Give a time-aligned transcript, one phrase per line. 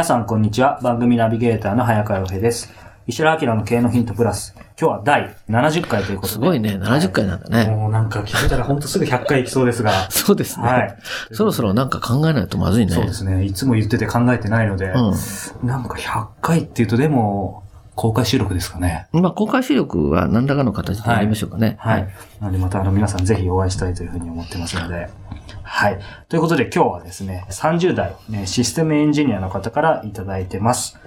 [0.00, 0.80] 皆さんこんにちは。
[0.82, 2.72] 番組ナビゲーターの早川洋平です。
[3.06, 4.54] 石原明の経営のヒントプラス。
[4.80, 6.32] 今日は第70回ということで。
[6.32, 7.70] すごいね、70回なんだね。
[7.70, 9.92] もうなんか気づいたらほんとすぐ100回いきそうですが。
[10.10, 10.66] そうですね。
[10.66, 10.96] はい。
[11.32, 12.92] そろそろなんか考えないとまずいね。
[12.92, 13.44] そうですね。
[13.44, 19.08] いつも言ってて考えてないので、うなんか100回っていうとでも、公開収録ですかね。
[19.12, 19.20] ん。
[19.20, 21.76] まあ、公開収録は何らかの形でやりましょうかね。
[21.78, 22.08] はい。
[22.40, 25.08] なのでまたあの皆さんぜひお会いしたいというふうに思ってますので。
[25.62, 25.98] はい。
[26.28, 30.98] ということで今日はですね、30代、ね、システムエンジニアの方からいただいてます。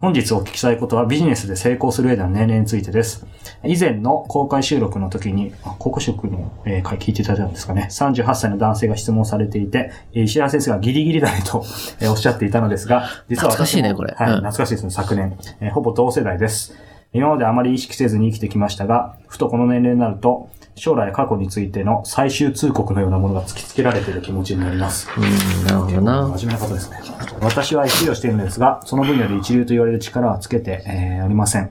[0.00, 3.26] 本日お聞きしたいことはビジネスで成功する上での年齢についてです。
[3.64, 7.88] 以前の公開収録の時に、あ公開収録の、えー回聞いていただいたんですかね。
[7.90, 11.64] 38歳の男性が質問されていて、えー石原先生がギリギリだねと、
[12.00, 15.38] えーおっしゃっていたのですが、実は懐かしいねこれはい、うん懐かしいですね、昨年。
[15.60, 16.74] えーほぼ同世代です。
[17.14, 25.08] 今まであまり意識せずに生きてきましたが、ふとこの年齢になると、将来過去についての最終通告のようなものが突きつけられている気持ちになります。
[25.16, 26.28] うん、なるほどな。
[26.36, 26.98] 真面目な方ですね。
[27.40, 31.70] 私は FP をしているのですが、その分野で一流と言われる力はつけて、えーありません。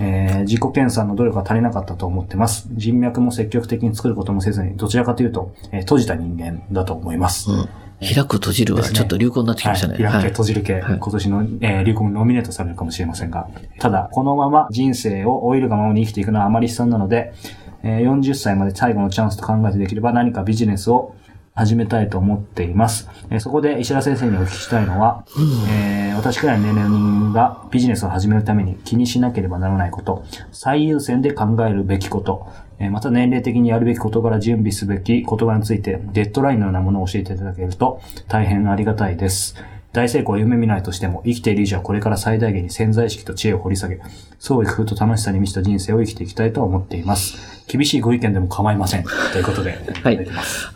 [0.00, 2.68] えー自己研鑽の努力が足りなかったと思ってます。
[2.72, 7.50] 人脈も積極的に作ることもせずに、どちらかというと、えー閉じた人間だと思います。
[7.50, 7.68] うん。
[8.00, 10.02] 開く閉じるはちょっと流行になってきましたね。
[10.02, 17.34] はい、開け閉じる系、はい今年の、えー流行にノミネートされるかもしれませんが、ただ、このまま人生を老いるがままに生きていくのはあまり悲惨なので、
[17.82, 21.14] えー40歳まで最後のチャンスと考えてできれば何かビジネスを
[21.52, 23.08] 始めたいと思っています。
[23.30, 25.24] えーそこで石田先生にお聞きしたいのは、
[25.70, 32.46] えー私くらいの年齢の人間がビジネスを始めるために気にしなければならないこと、最優先で考えるべきこと、
[32.78, 39.56] えーまた年齢的にやるべき事柄準備すべき事柄についてデッドラインのようなものを教えていただけると大変ありがたいです。
[39.92, 44.00] 大成功を夢見ないとしても、生きている以上はこれから最大限に潜在意識と知恵を掘り下げ、
[44.38, 47.64] 創意工夫と楽しさに満ちた人生を生きていきたいと思っています。
[47.66, 49.04] 厳しいご意見でも構いません。
[49.32, 50.26] ということで、いただい。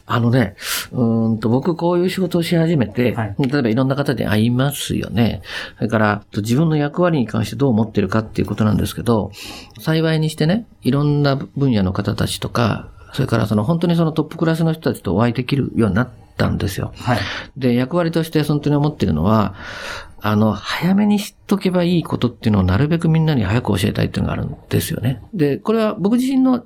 [0.07, 0.57] あのね、
[0.93, 5.43] うーんと、僕こういう仕事をし始めて、はい例えばいろんな方で会いますよね。
[5.77, 9.31] それから、自分の役割に関してどう思ってるかっていうことなんですけど、
[9.81, 16.93] 幸いにしてね、いろんな分野の方たちとか、それからその本当にそのトップクラスの人たちとお会いできるようになったんですよ。
[16.97, 17.19] はい。
[17.57, 19.55] で、役割として本当に思ってるのは、
[20.21, 25.23] あの、早めに知っとけばいいことっていうのをなるべくみんなに早く教えたいっていうのがあるんですよね。
[25.35, 26.65] で、これは僕自身の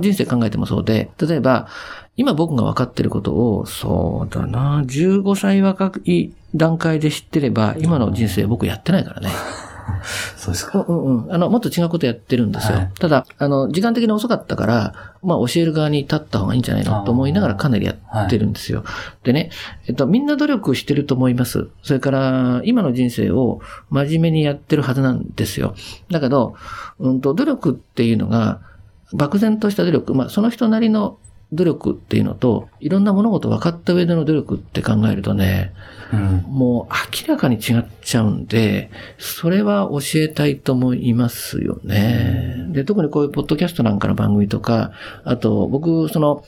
[0.00, 1.68] 人生考えてもそうで、例えば、
[2.16, 9.30] 今僕が分かってることを、そうだな、15歳若い段階で知ってれば、今の人生僕やってないからね。
[10.36, 10.84] そうですか。
[10.86, 11.32] うんうんうん。
[11.32, 12.78] あの、もっと違うことやってるんですよ。
[12.78, 18.84] はいただ、あの、時間的に遅かったから、まあ、教える側に立った方がいいんじゃないのと思いながらかなりやってるんですよ。
[19.22, 19.50] でね、
[19.86, 21.68] えっと、みんな努力してると思います。
[21.82, 25.74] それから、今の人生を真面目にやってるはずなんですよ。
[26.10, 26.54] だけど、
[26.98, 28.60] うんと、努力っていうのが、
[29.12, 31.18] 漠然とした努力、まあ、その人なりの
[31.52, 35.72] 努力っていうのと、いろんな物事分かった上での努力って考えるとね、
[36.12, 36.44] うん。
[36.48, 36.94] もう
[37.26, 42.66] 明らかに違っちゃうんで、それは教えたいと思いますよね。
[42.68, 44.92] で、特にこういうポッドキャストなんかの番組とか、
[45.24, 46.44] あと僕、その、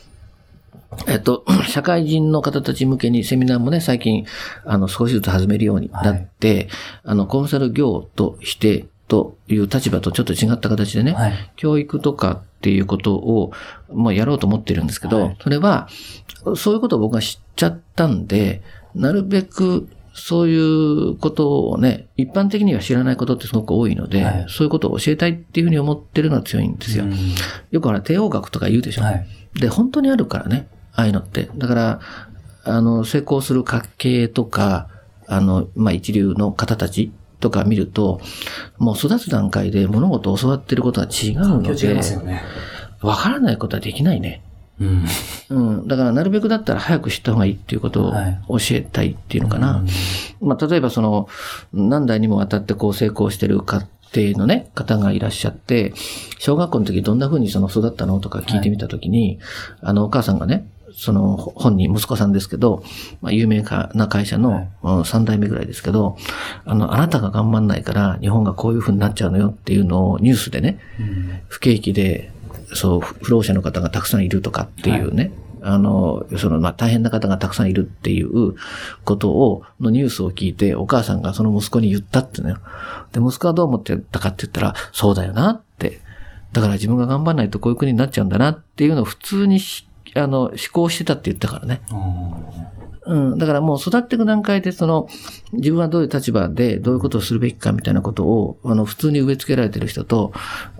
[1.08, 4.26] えっと、 社会人の方たち向けにセミナーもね、最近、
[4.64, 6.68] あの、少しずつ始めるようになって、
[7.02, 11.52] あの、コンサル業として、という立場とちょっと違った形でね、はい。
[11.56, 13.52] 教育とかっていうことを、
[13.92, 15.88] まあ、やろうと思ってるんですけど、はいそれは、
[16.54, 18.62] そういうことを僕が知っちゃったんで、
[18.94, 27.04] なるべく、そういうことをね、一般的には知らないことってすごく多いので、はいそういうことを教えたいっていうふうに思ってるのは強いんですよ。
[27.04, 27.12] うん
[27.72, 29.02] よくほら、帝王学とか言うでしょ。
[29.02, 29.26] はい。
[29.58, 31.50] で、本当にあるからね、ああいうのって。
[31.56, 32.00] だから、
[32.64, 34.88] あの、成功する家系とか、
[35.26, 37.10] あの、まあ、一流の方たち
[37.42, 38.20] とか見ると、
[38.78, 42.40] もう育つ段階で物事を教わってることは違うので。
[43.02, 44.42] わからないことはできないね。
[44.80, 45.04] うん。
[45.50, 45.88] うん。
[45.88, 49.84] だから、なるべくだったら早く知った方がいいっていうことをはい教えたいっていうのかな。
[50.40, 51.28] まあ、例えばその、
[51.72, 55.92] 何代にもわたってこう成功してる方定のね、方がいらっしゃって、
[56.38, 59.40] 小学校の時どんな風にその育ったのとか聞いてみた時に、
[59.80, 62.82] あの、お母さんがね、その本人、息子さんですけど、
[63.20, 63.62] まあ、有名
[63.94, 66.16] な会社のうん三代目ぐらいですけど、
[66.64, 70.78] あの、あなたが頑張んないから日本がこういう風になっちゃうのよっていうのをニュースでね、
[71.48, 72.30] 不景気で、
[72.74, 78.54] そう、不老者の方がたくさんいるとかっていうね、あの、その、まあ、大変な方がたくさんいるっていう
[79.04, 82.54] ことを、のニュースを聞いて、お母さんがその息子に言ったってね。
[83.12, 86.00] で、息子はどう思ってたかって言ったら、そうだよなって。
[86.52, 91.82] だから自分が頑張らないとこういう国になっちゃうんだなっていうのを普通にしあの、思考してたって言ったからね。
[93.04, 93.38] うん。
[93.38, 95.08] だからもう育っていく段階で、その、
[95.52, 100.32] 自分はどういう立場でどういうことをするべきかみたいなことを、あの、普通に植え付けられてる人と、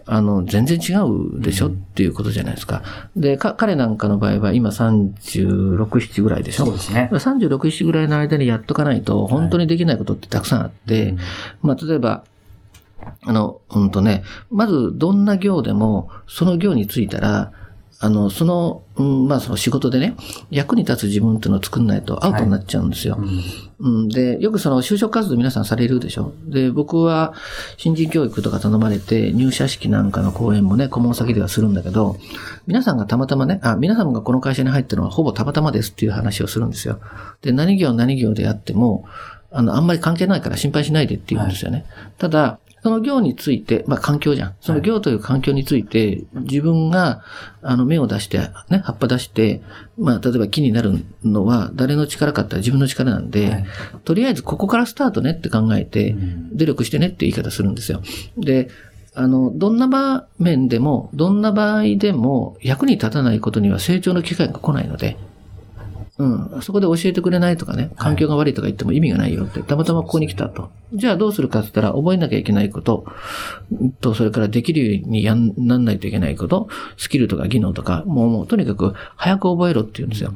[0.06, 2.82] あの、全然違うでしょ、っていうことじゃないですか。
[3.17, 7.08] で、か、彼なんかの場合は今36、7ぐらいでしょそうですね。
[7.12, 11.17] 36、7ぐらいの間にやっとかないと、本当にできないことってたくさんあって、
[11.62, 12.25] まあ、例えば、
[13.23, 17.52] あの、うんとね、まずどんな行でも、その行についたら、
[18.03, 20.17] あの、その、うん、まあその仕事でね、
[20.51, 23.17] 役に立つ自分っていうのを作んないとアウトになっちゃうんですよ。
[23.79, 26.35] うん、で、よくその就職活動皆さんされるでしょ。
[26.49, 27.33] で、僕は
[27.77, 32.17] 新人教育とか頼まれて入社式なんかの講演もね、顧問先ではするんだけど、
[32.67, 36.99] 皆さんがたまたまね、あ、皆さんがこの会社に入ってるのはほぼたまたまですっていう話をするんですよ。
[37.41, 39.05] で、何業何業であっても、
[39.53, 41.85] あの、あんまり関係ないから心配しないでって言うんですよね。
[42.19, 44.55] ただ、その業について、まあ環境じゃん。
[44.61, 47.23] その業という環境について、自分が、
[47.62, 48.38] あの、芽を出して、
[48.70, 49.62] ね、葉っぱ出して、
[49.96, 53.64] まあ、例えば木になるのは、誰の力かって自分の力なんで、はい
[54.05, 56.17] とりあえずここからスタートねって考えて、
[56.52, 58.02] 努力してねって言い方するんですよ。
[58.37, 58.69] で、
[59.14, 65.17] あの、どんな場面でも、どんな場合でも、役に立たないことには成長の機会が来ないので、
[66.23, 66.63] うん。
[66.63, 70.71] そこで教えてくれないとかね、環境が悪いとか言っても意味がないよって、たまたまここに来たと。
[70.95, 73.05] じゃあどうするかって言ったら、覚えなきゃいけないこと、
[73.73, 80.33] うんと、それからできるようにやんなんないといけないこと、スキルとか技能とか、もう、もうとにかく早く覚えろって言うんですよ。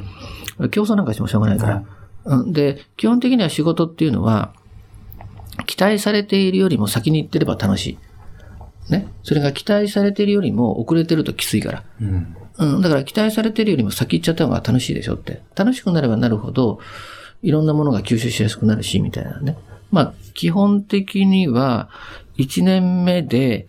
[0.71, 1.85] 競争なんかしてもしょうがないから。
[2.25, 2.53] うん。
[2.53, 4.53] で、基本的には仕事っていうのは、
[5.67, 7.99] 期待されているよりも先に行ってれば楽しい。
[8.93, 9.09] ね。
[9.23, 11.85] それが期待されているよりも遅れてるときついから。
[12.01, 12.37] うん。
[12.59, 15.43] うん、だから期待されてるよりも先行っちゃった方が楽しいでしょって。
[15.55, 16.81] 楽しくなればなるほど、
[17.43, 19.57] いろんなものが吸収しやすくなるし、みたいなね。
[19.91, 21.89] まあ、基本的には、
[22.39, 23.69] 1年目で、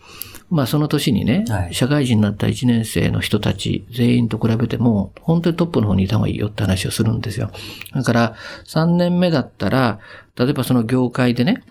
[0.50, 7.52] まあその年にね、はい社会人になった1年生の人たち全員と比べても、本当にトップの方にいた方がいいよって話をするんですよ。
[7.94, 8.36] だから、
[8.66, 10.00] 3年目だったら、
[10.38, 11.64] 例えばその業界でね、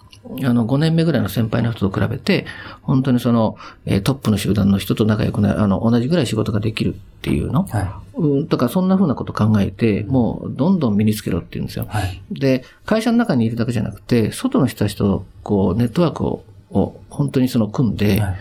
[0.44, 2.46] あの、5年目ぐらいの先輩の人と比べて、
[2.82, 7.64] 本当にその、えートップの集団の人と仲良くなる、あの、同じぐらい仕事ができるっていうの？
[7.64, 11.88] はうん、とか、そんな風なこと考えて、もう、どんどん身につけろって言うんですよい。。
[11.88, 12.20] はい。
[12.30, 18.36] で、会社の中にいるだけじゃなくて、外の人たちと、こう、ネットワークを、を本当にその組んで、はい。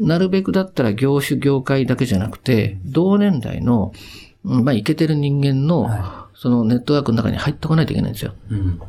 [0.00, 3.92] なるべくだったら業種業界だけじゃなくて、同年代の、
[4.44, 8.34] うんまあ、イケてる人間の、はそのネットワークの中に入ってこないといけないんですよ。
[8.50, 8.80] うん。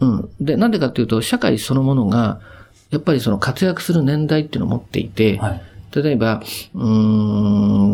[0.00, 0.30] うん。
[0.40, 2.40] で、なんでかっていうと、社会そのものが、
[2.90, 5.62] やっぱりその活躍する年代っていうのを持っていて、はい。
[5.94, 6.42] 例えば、
[6.74, 6.86] うー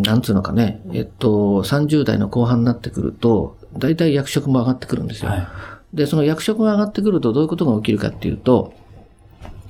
[0.01, 5.31] ん、なんつうのかね、えっと、30代の後半になってくると、大体役職も上がってくるんですよ。
[5.31, 5.97] はい。
[5.97, 8.75] で、その役職が上がってくるとどういうことが起きるかっていうと、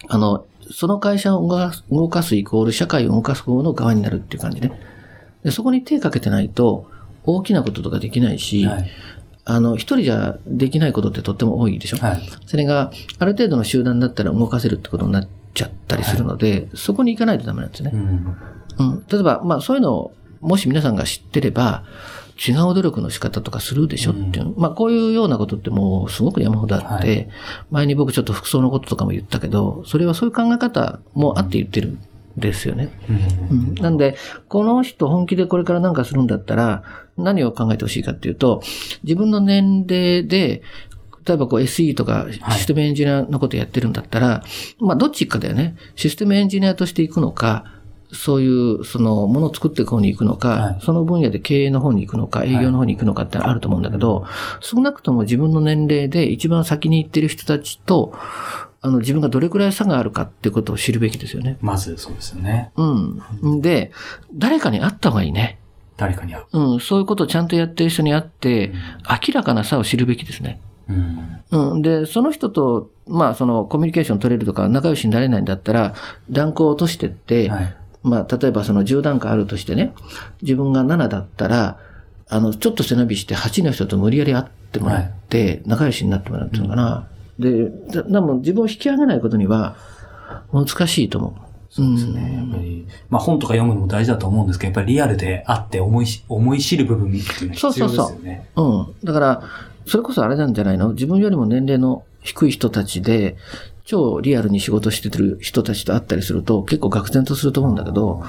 [0.08, 1.46] あの、その会社を
[1.90, 4.72] 動かすイコール社会を動かす方の側になるっていう感じね。
[5.42, 6.90] で、そこに手かけてないと、
[7.24, 8.90] 大きなこととかできないし、はい。
[9.46, 11.98] あの、一人じゃできないことってとっても多いでしょ？
[11.98, 12.22] はい。
[12.46, 17.96] それが、ある程度の集団だったら動かせるってことになっちゃったりするので、そこに行かないとダメなんですねう。
[17.96, 18.36] ん。
[18.78, 19.04] うん。
[19.08, 21.84] 例えば、まあそういうのを、もし皆さんが知ってれば、
[22.48, 24.54] 違う努力の仕方とかするでしょっていう。
[24.56, 31.98] まあこういうようなことってもうすごく山ほどあって、は前に僕ちょっと服装のこととかも言ったけど、それはそういう考え方もあって言ってるん
[32.36, 32.90] ですよね。
[33.08, 33.58] うん。
[33.68, 34.16] うんなんで、
[34.48, 36.82] この人本気でこれから何かするんだったら、
[37.16, 38.62] 何を考えてほしいかっていうと、
[39.02, 40.62] 自分の年齢で、
[41.26, 44.42] 例えばこう SE とかシステムエンジニアのことやってるんだったら、
[44.78, 45.76] まあどっちかだよね。
[45.96, 47.64] システムエンジニアとして行くのか、
[48.14, 54.24] そういう、その、ものを作っていく方に行くのか、はいその分野で経営の方に行くのか、営業の方に行くのかってあると思うんだけど、
[54.60, 58.14] 少なくとも自分の年齢で一番先に行ってる人たちと、
[58.80, 61.56] あの、自分がどれくらい差があるかっていうことを知るべきですよね。
[61.60, 62.70] まず、そうですよね。
[62.76, 63.60] うん。
[63.62, 63.92] で、
[64.34, 65.58] 誰かに会った方がいいね。
[65.96, 66.58] 誰かに会う。
[66.58, 66.80] うん。
[66.80, 68.72] そういうことをちゃんとやってる人に会って、
[69.08, 70.60] 明らかな差を知るべきですね。
[70.88, 71.40] うん。
[71.50, 71.82] うん。
[71.82, 75.94] で、その人と、まあ、その、コミュニケーション取れるとか、仲良しになれないんだったら、
[76.30, 77.76] ランクを落としてって、はい。
[78.02, 79.94] まあ、例えばその10段階あるとしてね、
[80.42, 81.78] 自分が7だったら、
[82.28, 87.08] あの、ちょっと背伸びして8の人と無理やり会ってもらって、仲良しになってもらうっていうのかな。
[87.38, 89.76] で、だでも自分を引き上げないことには、
[90.52, 91.53] 難しいと思う。
[91.74, 92.36] そうですね。
[92.36, 97.92] やっぱり、まあ本とか読むのも大事だと思うんですけど、やっぱりリアルであって思いし、思い知る部分っていうのは必要ですよね。
[97.92, 98.14] そうそうそ
[98.62, 98.94] ううん。
[99.02, 99.42] だから、
[99.86, 100.92] それこそあれなんじゃないの？
[100.92, 103.36] 自分よりも年齢の低い人たちで、
[103.84, 108.22] 超リアルに仕事してる人たちと会ったりすると結構愕然とすると思うんだけど、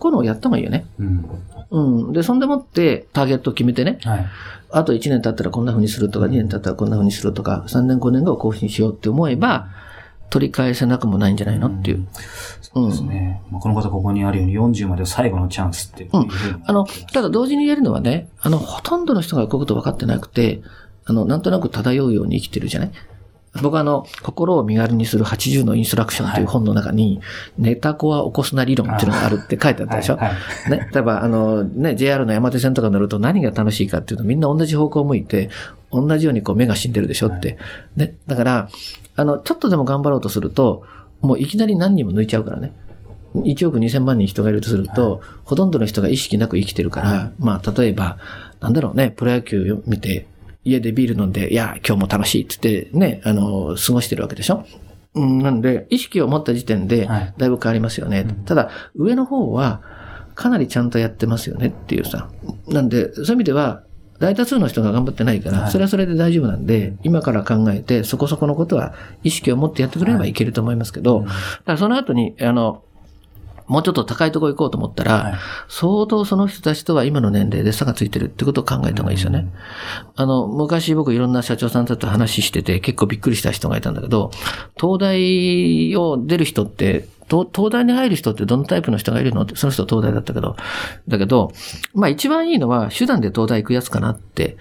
[0.00, 0.84] こういうのをやった方がいいよね。
[0.98, 1.24] うん。
[1.70, 2.12] うん。
[2.12, 4.00] で、そんでもってターゲットを決めてね。
[4.02, 4.26] はい。
[4.70, 9.68] あと1年経ったらこんな風にするとか、2年経ったらこんな風にするとか、3年5年後こういう風にしようって思えば、
[10.30, 12.06] 取り返せなくもないんじゃないのっていう。
[12.60, 13.42] そうですね。
[13.52, 16.28] うん、この方ここにあるように40まで最後のチャンスっていうう、ん。
[16.64, 20.60] あの、ただ同時にやるのはね、あの、ほとんどの人がこういうこと分かってなくて、
[21.06, 22.90] あの、なんとなく漂うように生きてるじゃない？
[23.62, 27.20] 僕はあの、心を身軽にする80のインストラクションという本の中に、
[27.58, 30.34] ネタコは起こすな理論っていうのがあるって書いてあったでしょ、はいは
[30.68, 35.50] い、ね、例えばあの、ね、JR の山手線とか乗ると何が楽しいかっていうとみんな同じ方向を向いて、
[35.90, 37.58] 同じようにこう目が死んでるでしょって。
[37.96, 38.68] ね、だから、
[39.16, 40.84] あの、ちょっとでも頑張ろうとすると、
[41.20, 42.72] もういきなり何人も抜いちゃうからね。
[43.34, 48.18] 1億2000万人人がいるとすると、はい、ほとんどの人が意識なく生きてるから、はい、まあ、例えば、
[48.60, 50.26] なんだろうね、プロ野球を見て、
[50.68, 54.64] 家でビール飲んで、いや、今日も楽しいって言ってね、あの、過ごしてるわけでしょ？
[55.14, 57.06] うん、なんで、意識を持った時点で、
[57.38, 58.18] だいぶ変わりますよね。
[58.18, 59.82] はい、ただ、上の方は、
[60.34, 62.30] かなりちゃんとやってますよねっていうさ。
[62.68, 63.82] なんで、そういう意味では、
[64.20, 71.34] 大多数の人が頑張ってないから、それはそれで大丈夫なんで、今から考えて、そこそこのことは意識を持ってやってくれればいけると思いますけど、だか
[71.64, 72.82] らその後に、あの、
[73.68, 75.34] もうちょっと高いところ行こうと思ったら、はい、
[75.68, 79.48] 相当その人たちとは今の年齢で差がついてるってことを考えた方がいいですよね。
[80.16, 84.30] あの、昔僕いろんな社長さんたちと話してて結構びっくりした人がいたんだけど、
[84.80, 89.42] 東大を出る人って東大に入る人ってどのタイプの人がいるの？
[89.42, 90.56] って、その人東大だったけど、
[91.06, 91.52] だけど、
[91.92, 94.56] まあ一番いいのは手段で東大行くやつかなって、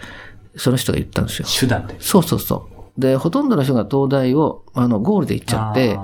[0.58, 1.48] その人が言ったんですよ。
[1.48, 2.77] 手段でそうそうそう。
[2.98, 5.98] で、ほとんどの人が東大を、あの、ゴールで行っちゃって、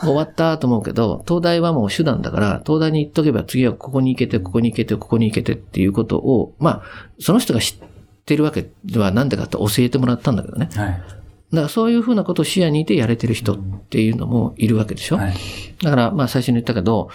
[0.00, 6.82] 終わったと思うけど、東大はもう手段だから、東大に行っとけば次はここに行けて、ここに行けて、ここに行けてっていうことを、まあ、
[7.20, 7.88] その人が知っ
[8.24, 10.70] てるわけではなんでかって教えてもらったんだけどね。
[10.74, 10.88] はい。
[10.88, 11.02] だか
[11.52, 15.16] らそういうふうなことを視野にいてやれてる人っていうのもいるわけでしょ。
[15.16, 15.34] はい、
[15.82, 17.10] だから、まあ最初に言ったけど、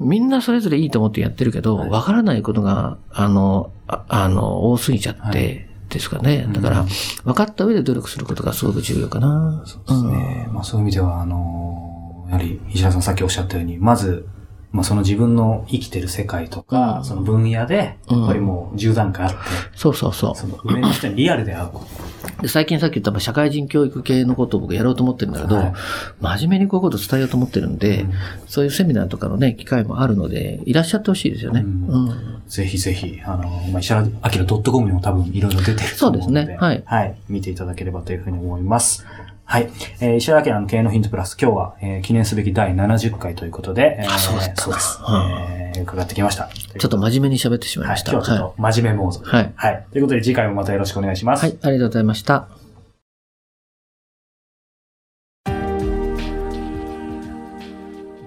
[0.00, 6.46] みんなそれぞれいいと思ってやってるけど、わ、からないことが、あの、ああの、多すぎちゃって、はいですかね。
[6.52, 6.86] だから、
[7.24, 9.62] 分かった上で努力することがすごく重要かな。
[9.64, 10.44] そうですね。
[10.48, 14.26] うん、まあそういう意味では、あの、やはり石田さんさっきおっしゃったように、まず、
[14.72, 19.42] まあその自分の生きてる世界とか、うん、その分野で、やっぱりもう10段階あって、うん、
[19.78, 20.34] そうそうそう。
[20.36, 22.03] その上の人にリアルで会うこと。
[22.40, 25.72] で最近さっき言った社会人教育系のことを僕やろうと思ってるんだけど、はい、
[26.20, 28.12] 真面目にこういうこと伝えようと思ってるんで、うん、
[28.46, 31.60] そういうセミナーとかのね、機会もあるので、いらっしゃってほしいですよね。
[31.60, 36.56] うんぜひぜひ、あの、まあ、石原明 .com にも多分いろいろ出てると思うので、そうですね。
[36.60, 36.82] はい。
[36.84, 37.16] はい。
[37.28, 39.04] 見ていただければというふうに思います。
[39.46, 39.68] はい。
[40.00, 44.98] えー、石原明の経営のヒントプラス、今日は、えー、記念すべき第70回ということで、えー、あ、そうだったそうです。
[45.06, 46.48] えー、伺ってきました。
[46.78, 48.16] ちょっと真面目に喋ってしまいました。
[48.16, 49.52] はい、今日はちょっと真面目モードはい。
[49.54, 49.86] はい。
[49.92, 51.42] ということで次回もまたよろしくお願いします。
[51.42, 52.48] はい、ありがとうございました。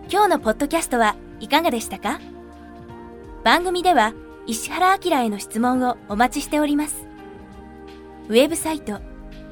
[0.10, 2.20] 今日のポッドキャストはいかがでしたか？
[3.44, 4.14] 番組では
[4.46, 7.06] 石原明への質問をお待ちしております。
[8.30, 9.02] ウェブサイト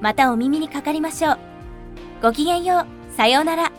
[0.00, 1.38] またお耳にかかりましょう。
[2.22, 2.86] ごきげんよう。
[3.16, 3.72] さようなら。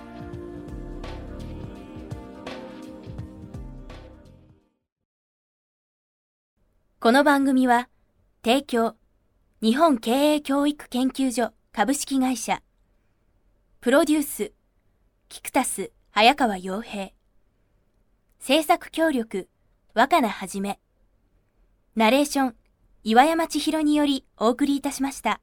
[6.99, 7.87] この番組は、
[8.43, 8.97] 提供、
[9.61, 12.61] 日本経営教育研究所株式会社、
[13.79, 14.51] プロデュース、
[15.29, 17.11] キクタス早川洋平、
[18.39, 19.47] 制作協力、
[19.93, 20.81] 若菜はじめ。
[21.95, 22.55] ナレーション、
[23.05, 25.39] 岩山千尋によりお送りいたしました。